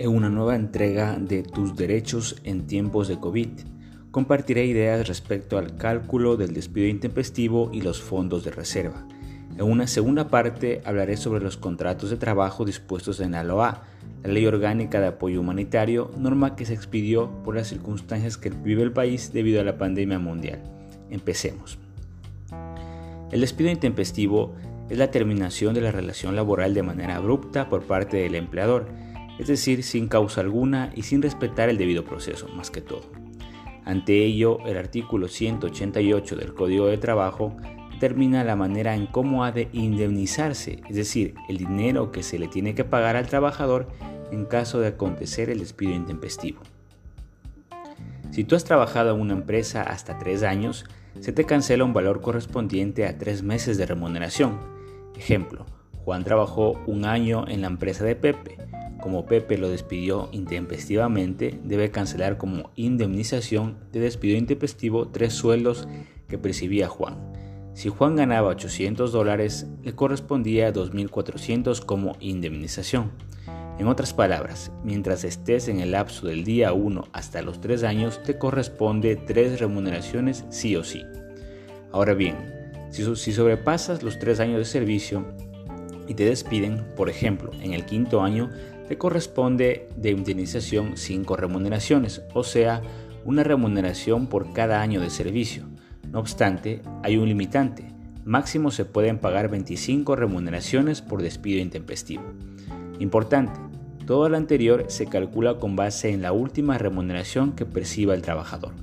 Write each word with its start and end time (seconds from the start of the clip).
Una 0.00 0.28
nueva 0.28 0.56
entrega 0.56 1.16
de 1.18 1.42
Tus 1.42 1.76
derechos 1.76 2.36
en 2.44 2.66
tiempos 2.66 3.08
de 3.08 3.18
COVID, 3.18 3.48
compartiré 4.10 4.66
ideas 4.66 5.06
respecto 5.08 5.56
al 5.56 5.76
cálculo 5.76 6.36
del 6.36 6.52
despido 6.52 6.88
intempestivo 6.88 7.70
y 7.72 7.80
los 7.80 8.02
fondos 8.02 8.44
de 8.44 8.50
reserva. 8.50 9.06
En 9.56 9.62
una 9.62 9.86
segunda 9.86 10.28
parte 10.28 10.82
hablaré 10.84 11.16
sobre 11.16 11.42
los 11.42 11.56
contratos 11.56 12.10
de 12.10 12.16
trabajo 12.16 12.64
dispuestos 12.64 13.20
en 13.20 13.32
la 13.32 13.44
LOA, 13.44 13.84
la 14.24 14.32
Ley 14.32 14.44
Orgánica 14.46 15.00
de 15.00 15.06
Apoyo 15.06 15.40
Humanitario, 15.40 16.10
norma 16.18 16.56
que 16.56 16.66
se 16.66 16.74
expidió 16.74 17.30
por 17.44 17.54
las 17.54 17.68
circunstancias 17.68 18.36
que 18.36 18.50
vive 18.50 18.82
el 18.82 18.92
país 18.92 19.32
debido 19.32 19.60
a 19.60 19.64
la 19.64 19.78
pandemia 19.78 20.18
mundial. 20.18 20.60
Empecemos. 21.08 21.78
El 23.30 23.40
despido 23.40 23.70
intempestivo 23.70 24.54
es 24.90 24.98
la 24.98 25.10
terminación 25.10 25.72
de 25.72 25.80
la 25.80 25.92
relación 25.92 26.36
laboral 26.36 26.74
de 26.74 26.82
manera 26.82 27.16
abrupta 27.16 27.68
por 27.70 27.84
parte 27.84 28.18
del 28.18 28.34
empleador, 28.34 28.86
es 29.38 29.48
decir, 29.48 29.82
sin 29.82 30.08
causa 30.08 30.40
alguna 30.40 30.92
y 30.94 31.02
sin 31.02 31.22
respetar 31.22 31.68
el 31.68 31.78
debido 31.78 32.04
proceso, 32.04 32.48
más 32.48 32.70
que 32.70 32.80
todo. 32.80 33.02
Ante 33.84 34.24
ello, 34.24 34.58
el 34.66 34.76
artículo 34.76 35.28
188 35.28 36.36
del 36.36 36.54
Código 36.54 36.86
de 36.86 36.98
Trabajo 36.98 37.56
determina 37.92 38.44
la 38.44 38.56
manera 38.56 38.94
en 38.94 39.06
cómo 39.06 39.44
ha 39.44 39.52
de 39.52 39.68
indemnizarse, 39.72 40.80
es 40.88 40.96
decir, 40.96 41.34
el 41.48 41.58
dinero 41.58 42.12
que 42.12 42.22
se 42.22 42.38
le 42.38 42.48
tiene 42.48 42.74
que 42.74 42.84
pagar 42.84 43.16
al 43.16 43.26
trabajador 43.26 43.88
en 44.30 44.46
caso 44.46 44.80
de 44.80 44.88
acontecer 44.88 45.50
el 45.50 45.60
despido 45.60 45.92
intempestivo. 45.92 46.60
Si 48.30 48.42
tú 48.42 48.56
has 48.56 48.64
trabajado 48.64 49.14
en 49.14 49.20
una 49.20 49.34
empresa 49.34 49.82
hasta 49.82 50.18
tres 50.18 50.42
años, 50.42 50.86
se 51.20 51.32
te 51.32 51.44
cancela 51.44 51.84
un 51.84 51.92
valor 51.92 52.20
correspondiente 52.20 53.06
a 53.06 53.16
tres 53.16 53.42
meses 53.42 53.78
de 53.78 53.86
remuneración. 53.86 54.58
Ejemplo, 55.16 55.66
Juan 56.04 56.24
trabajó 56.24 56.72
un 56.86 57.04
año 57.04 57.46
en 57.46 57.60
la 57.60 57.68
empresa 57.68 58.04
de 58.04 58.16
Pepe, 58.16 58.58
como 59.04 59.26
Pepe 59.26 59.58
lo 59.58 59.68
despidió 59.68 60.30
intempestivamente, 60.32 61.60
debe 61.62 61.90
cancelar 61.90 62.38
como 62.38 62.70
indemnización 62.74 63.76
de 63.92 64.00
despido 64.00 64.38
intempestivo 64.38 65.08
tres 65.08 65.34
sueldos 65.34 65.86
que 66.26 66.38
percibía 66.38 66.88
Juan. 66.88 67.18
Si 67.74 67.90
Juan 67.90 68.16
ganaba 68.16 68.48
800 68.48 69.12
dólares, 69.12 69.66
le 69.82 69.94
correspondía 69.94 70.72
2.400 70.72 71.84
como 71.84 72.16
indemnización. 72.18 73.12
En 73.78 73.88
otras 73.88 74.14
palabras, 74.14 74.72
mientras 74.84 75.24
estés 75.24 75.68
en 75.68 75.80
el 75.80 75.90
lapso 75.92 76.26
del 76.26 76.42
día 76.42 76.72
1 76.72 77.08
hasta 77.12 77.42
los 77.42 77.60
3 77.60 77.84
años, 77.84 78.22
te 78.22 78.38
corresponde 78.38 79.16
tres 79.16 79.60
remuneraciones 79.60 80.46
sí 80.48 80.76
o 80.76 80.82
sí. 80.82 81.02
Ahora 81.92 82.14
bien, 82.14 82.36
si, 82.90 83.04
si 83.16 83.32
sobrepasas 83.34 84.02
los 84.02 84.18
3 84.18 84.40
años 84.40 84.58
de 84.60 84.64
servicio 84.64 85.26
y 86.06 86.14
te 86.14 86.24
despiden, 86.24 86.84
por 86.96 87.10
ejemplo, 87.10 87.50
en 87.60 87.72
el 87.72 87.84
quinto 87.84 88.22
año, 88.22 88.50
te 88.88 88.98
corresponde 88.98 89.88
de 89.96 90.10
indemnización 90.10 90.96
5 90.96 91.36
remuneraciones, 91.36 92.22
o 92.34 92.44
sea, 92.44 92.82
una 93.24 93.42
remuneración 93.42 94.26
por 94.26 94.52
cada 94.52 94.82
año 94.82 95.00
de 95.00 95.10
servicio. 95.10 95.64
No 96.10 96.20
obstante, 96.20 96.82
hay 97.02 97.16
un 97.16 97.28
limitante. 97.28 97.86
Máximo 98.24 98.70
se 98.70 98.84
pueden 98.84 99.18
pagar 99.18 99.48
25 99.48 100.16
remuneraciones 100.16 101.02
por 101.02 101.22
despido 101.22 101.60
intempestivo. 101.60 102.24
Importante, 102.98 103.58
todo 104.06 104.28
lo 104.28 104.36
anterior 104.36 104.84
se 104.88 105.06
calcula 105.06 105.58
con 105.58 105.76
base 105.76 106.10
en 106.10 106.22
la 106.22 106.32
última 106.32 106.78
remuneración 106.78 107.52
que 107.52 107.66
perciba 107.66 108.14
el 108.14 108.22
trabajador. 108.22 108.74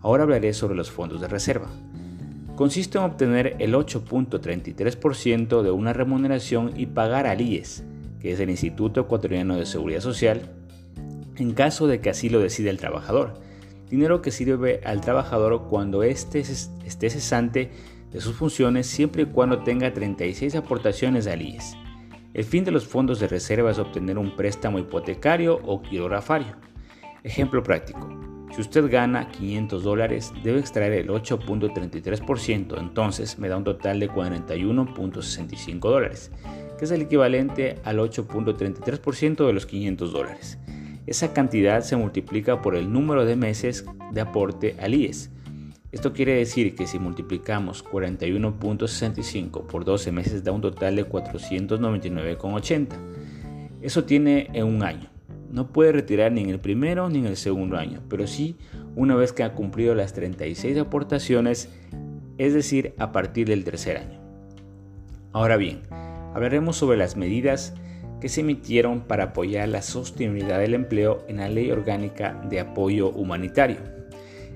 Ahora 0.00 0.22
hablaré 0.22 0.52
sobre 0.54 0.76
los 0.76 0.90
fondos 0.90 1.20
de 1.20 1.28
reserva. 1.28 1.68
Consiste 2.56 2.98
en 2.98 3.04
obtener 3.04 3.56
el 3.58 3.74
8.33% 3.74 5.62
de 5.62 5.70
una 5.72 5.92
remuneración 5.92 6.72
y 6.76 6.86
pagar 6.86 7.26
al 7.26 7.40
IES, 7.40 7.84
que 8.24 8.32
es 8.32 8.40
el 8.40 8.48
Instituto 8.48 9.02
Ecuatoriano 9.02 9.54
de 9.54 9.66
Seguridad 9.66 10.00
Social, 10.00 10.50
en 11.36 11.52
caso 11.52 11.86
de 11.86 12.00
que 12.00 12.08
así 12.08 12.30
lo 12.30 12.40
decida 12.40 12.70
el 12.70 12.78
trabajador. 12.78 13.34
Dinero 13.90 14.22
que 14.22 14.30
sirve 14.30 14.80
al 14.86 15.02
trabajador 15.02 15.66
cuando 15.68 16.02
éste 16.02 16.38
esté 16.40 17.10
cesante 17.10 17.70
de 18.10 18.20
sus 18.22 18.34
funciones 18.34 18.86
siempre 18.86 19.24
y 19.24 19.26
cuando 19.26 19.62
tenga 19.62 19.92
36 19.92 20.54
aportaciones 20.54 21.26
al 21.26 21.42
IES. 21.42 21.76
El 22.32 22.44
fin 22.44 22.64
de 22.64 22.70
los 22.70 22.86
fondos 22.86 23.20
de 23.20 23.28
reserva 23.28 23.70
es 23.70 23.78
obtener 23.78 24.16
un 24.16 24.34
préstamo 24.34 24.78
hipotecario 24.78 25.60
o 25.62 25.82
quirografario. 25.82 26.56
Ejemplo 27.24 27.62
práctico. 27.62 28.08
Si 28.54 28.62
usted 28.62 28.90
gana 28.90 29.28
500 29.28 29.82
dólares, 29.82 30.32
debe 30.42 30.60
extraer 30.60 30.94
el 30.94 31.08
8.33%, 31.08 32.78
entonces 32.78 33.38
me 33.38 33.50
da 33.50 33.58
un 33.58 33.64
total 33.64 34.00
de 34.00 34.08
41.65 34.08 35.78
dólares 35.80 36.30
que 36.78 36.84
es 36.84 36.90
el 36.90 37.02
equivalente 37.02 37.78
al 37.84 37.98
8.33% 37.98 39.46
de 39.46 39.52
los 39.52 39.66
500 39.66 40.12
dólares. 40.12 40.58
Esa 41.06 41.32
cantidad 41.32 41.82
se 41.82 41.96
multiplica 41.96 42.62
por 42.62 42.76
el 42.76 42.92
número 42.92 43.24
de 43.24 43.36
meses 43.36 43.84
de 44.12 44.20
aporte 44.20 44.74
al 44.80 44.94
IES. 44.94 45.30
Esto 45.92 46.12
quiere 46.12 46.34
decir 46.34 46.74
que 46.74 46.86
si 46.86 46.98
multiplicamos 46.98 47.84
41.65 47.84 49.66
por 49.66 49.84
12 49.84 50.10
meses 50.12 50.42
da 50.42 50.50
un 50.50 50.60
total 50.60 50.96
de 50.96 51.08
499,80. 51.08 52.88
Eso 53.80 54.04
tiene 54.04 54.48
en 54.54 54.64
un 54.64 54.82
año. 54.82 55.08
No 55.52 55.68
puede 55.68 55.92
retirar 55.92 56.32
ni 56.32 56.42
en 56.42 56.48
el 56.48 56.58
primero 56.58 57.08
ni 57.08 57.20
en 57.20 57.26
el 57.26 57.36
segundo 57.36 57.76
año, 57.76 58.00
pero 58.08 58.26
sí 58.26 58.56
una 58.96 59.14
vez 59.14 59.32
que 59.32 59.44
ha 59.44 59.52
cumplido 59.52 59.94
las 59.94 60.14
36 60.14 60.78
aportaciones, 60.78 61.68
es 62.38 62.54
decir, 62.54 62.94
a 62.98 63.12
partir 63.12 63.46
del 63.46 63.62
tercer 63.62 63.98
año. 63.98 64.20
Ahora 65.32 65.56
bien, 65.56 65.82
hablaremos 66.34 66.76
sobre 66.76 66.98
las 66.98 67.16
medidas 67.16 67.74
que 68.20 68.28
se 68.28 68.40
emitieron 68.40 69.02
para 69.02 69.24
apoyar 69.24 69.68
la 69.68 69.82
sostenibilidad 69.82 70.58
del 70.58 70.74
empleo 70.74 71.24
en 71.28 71.38
la 71.38 71.48
Ley 71.48 71.70
Orgánica 71.70 72.40
de 72.48 72.60
Apoyo 72.60 73.10
Humanitario. 73.10 73.78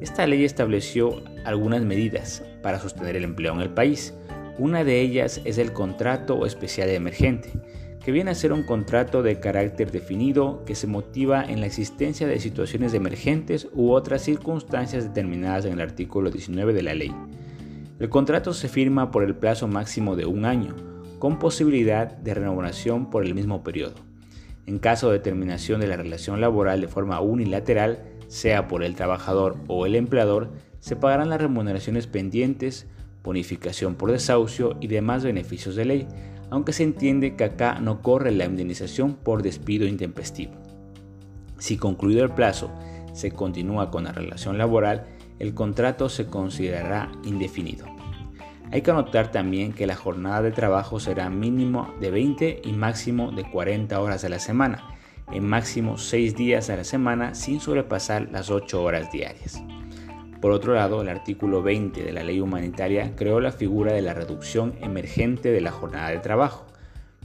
Esta 0.00 0.26
ley 0.26 0.44
estableció 0.44 1.22
algunas 1.44 1.82
medidas 1.82 2.42
para 2.62 2.78
sostener 2.78 3.16
el 3.16 3.24
empleo 3.24 3.54
en 3.54 3.60
el 3.60 3.70
país. 3.70 4.14
Una 4.58 4.84
de 4.84 5.00
ellas 5.00 5.40
es 5.44 5.58
el 5.58 5.72
contrato 5.72 6.46
especial 6.46 6.90
emergente, 6.90 7.50
que 8.04 8.12
viene 8.12 8.30
a 8.30 8.34
ser 8.34 8.52
un 8.52 8.64
contrato 8.64 9.22
de 9.22 9.40
carácter 9.40 9.90
definido 9.90 10.64
que 10.64 10.74
se 10.74 10.86
motiva 10.86 11.42
en 11.44 11.60
la 11.60 11.66
existencia 11.66 12.26
de 12.26 12.38
situaciones 12.38 12.92
emergentes 12.92 13.68
u 13.72 13.92
otras 13.92 14.22
circunstancias 14.22 15.04
determinadas 15.04 15.64
en 15.64 15.72
el 15.72 15.80
artículo 15.80 16.30
19 16.30 16.72
de 16.74 16.82
la 16.82 16.94
ley. 16.94 17.14
El 17.98 18.10
contrato 18.10 18.52
se 18.52 18.68
firma 18.68 19.10
por 19.10 19.24
el 19.24 19.34
plazo 19.34 19.68
máximo 19.68 20.16
de 20.16 20.26
un 20.26 20.44
año, 20.44 20.93
con 21.24 21.38
posibilidad 21.38 22.12
de 22.18 22.34
renovación 22.34 23.08
por 23.08 23.24
el 23.24 23.34
mismo 23.34 23.64
periodo. 23.64 23.94
En 24.66 24.78
caso 24.78 25.10
de 25.10 25.20
terminación 25.20 25.80
de 25.80 25.86
la 25.86 25.96
relación 25.96 26.38
laboral 26.38 26.82
de 26.82 26.86
forma 26.86 27.18
unilateral, 27.22 28.02
sea 28.28 28.68
por 28.68 28.84
el 28.84 28.94
trabajador 28.94 29.56
o 29.66 29.86
el 29.86 29.94
empleador, 29.94 30.50
se 30.80 30.96
pagarán 30.96 31.30
las 31.30 31.40
remuneraciones 31.40 32.06
pendientes, 32.06 32.88
bonificación 33.22 33.94
por 33.94 34.12
desahucio 34.12 34.76
y 34.82 34.88
demás 34.88 35.24
beneficios 35.24 35.76
de 35.76 35.86
ley, 35.86 36.08
aunque 36.50 36.74
se 36.74 36.82
entiende 36.82 37.36
que 37.36 37.44
acá 37.44 37.80
no 37.80 38.02
corre 38.02 38.30
la 38.30 38.44
indemnización 38.44 39.14
por 39.14 39.42
despido 39.42 39.86
intempestivo. 39.86 40.52
Si 41.56 41.78
concluido 41.78 42.22
el 42.22 42.32
plazo 42.32 42.70
se 43.14 43.30
continúa 43.30 43.90
con 43.90 44.04
la 44.04 44.12
relación 44.12 44.58
laboral, 44.58 45.06
el 45.38 45.54
contrato 45.54 46.10
se 46.10 46.26
considerará 46.26 47.10
indefinido. 47.24 47.93
Hay 48.74 48.82
que 48.82 48.90
anotar 48.90 49.30
también 49.30 49.72
que 49.72 49.86
la 49.86 49.94
jornada 49.94 50.42
de 50.42 50.50
trabajo 50.50 50.98
será 50.98 51.30
mínimo 51.30 51.94
de 52.00 52.10
20 52.10 52.62
y 52.64 52.72
máximo 52.72 53.30
de 53.30 53.48
40 53.48 54.00
horas 54.00 54.24
a 54.24 54.28
la 54.28 54.40
semana, 54.40 54.96
en 55.30 55.46
máximo 55.46 55.96
6 55.96 56.34
días 56.34 56.70
a 56.70 56.76
la 56.76 56.82
semana 56.82 57.36
sin 57.36 57.60
sobrepasar 57.60 58.30
las 58.32 58.50
8 58.50 58.82
horas 58.82 59.12
diarias. 59.12 59.62
Por 60.40 60.50
otro 60.50 60.74
lado, 60.74 61.02
el 61.02 61.08
artículo 61.08 61.62
20 61.62 62.02
de 62.02 62.12
la 62.12 62.24
ley 62.24 62.40
humanitaria 62.40 63.14
creó 63.14 63.38
la 63.38 63.52
figura 63.52 63.92
de 63.92 64.02
la 64.02 64.12
reducción 64.12 64.74
emergente 64.80 65.52
de 65.52 65.60
la 65.60 65.70
jornada 65.70 66.10
de 66.10 66.18
trabajo, 66.18 66.66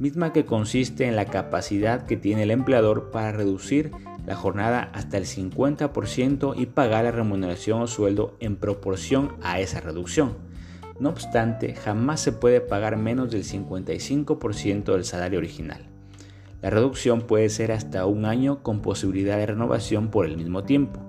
misma 0.00 0.32
que 0.32 0.46
consiste 0.46 1.06
en 1.06 1.14
la 1.14 1.26
capacidad 1.26 2.06
que 2.06 2.16
tiene 2.16 2.42
el 2.42 2.50
empleador 2.50 3.12
para 3.12 3.30
reducir 3.30 3.92
la 4.26 4.34
jornada 4.34 4.90
hasta 4.94 5.16
el 5.16 5.26
50% 5.26 6.54
y 6.56 6.66
pagar 6.66 7.04
la 7.04 7.12
remuneración 7.12 7.82
o 7.82 7.86
sueldo 7.86 8.36
en 8.40 8.56
proporción 8.56 9.36
a 9.42 9.60
esa 9.60 9.80
reducción. 9.80 10.55
No 10.98 11.10
obstante, 11.10 11.74
jamás 11.74 12.20
se 12.20 12.32
puede 12.32 12.60
pagar 12.60 12.96
menos 12.96 13.30
del 13.30 13.44
55% 13.44 14.92
del 14.92 15.04
salario 15.04 15.38
original. 15.38 15.86
La 16.62 16.70
reducción 16.70 17.22
puede 17.22 17.48
ser 17.50 17.72
hasta 17.72 18.06
un 18.06 18.24
año 18.24 18.62
con 18.62 18.80
posibilidad 18.80 19.36
de 19.36 19.46
renovación 19.46 20.08
por 20.08 20.26
el 20.26 20.36
mismo 20.36 20.64
tiempo. 20.64 21.00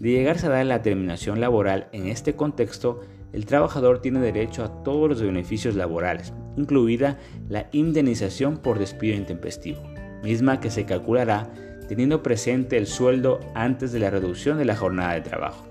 De 0.00 0.10
llegarse 0.10 0.46
a 0.46 0.50
dar 0.50 0.66
la 0.66 0.82
terminación 0.82 1.40
laboral 1.40 1.88
en 1.92 2.08
este 2.08 2.34
contexto, 2.34 3.00
el 3.32 3.46
trabajador 3.46 4.00
tiene 4.00 4.20
derecho 4.20 4.64
a 4.64 4.82
todos 4.82 5.08
los 5.08 5.22
beneficios 5.22 5.76
laborales, 5.76 6.32
incluida 6.56 7.18
la 7.48 7.68
indemnización 7.72 8.58
por 8.58 8.78
despido 8.78 9.16
intempestivo, 9.16 9.80
misma 10.22 10.60
que 10.60 10.70
se 10.70 10.84
calculará 10.84 11.52
teniendo 11.88 12.22
presente 12.22 12.76
el 12.76 12.86
sueldo 12.86 13.40
antes 13.54 13.92
de 13.92 14.00
la 14.00 14.10
reducción 14.10 14.58
de 14.58 14.64
la 14.64 14.76
jornada 14.76 15.14
de 15.14 15.20
trabajo. 15.20 15.66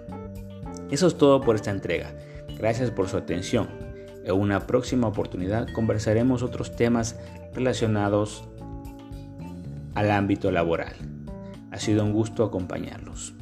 Eso 0.91 1.07
es 1.07 1.17
todo 1.17 1.41
por 1.41 1.55
esta 1.55 1.71
entrega. 1.71 2.13
Gracias 2.57 2.91
por 2.91 3.09
su 3.09 3.17
atención. 3.17 3.67
En 4.23 4.35
una 4.35 4.67
próxima 4.67 5.07
oportunidad 5.07 5.67
conversaremos 5.73 6.43
otros 6.43 6.75
temas 6.75 7.19
relacionados 7.53 8.47
al 9.95 10.11
ámbito 10.11 10.51
laboral. 10.51 10.93
Ha 11.71 11.79
sido 11.79 12.03
un 12.03 12.13
gusto 12.13 12.43
acompañarlos. 12.43 13.33